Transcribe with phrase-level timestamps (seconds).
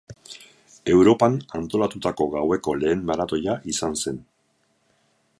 [0.93, 4.19] Europan antolatutako gaueko lehen maratoia izan zen.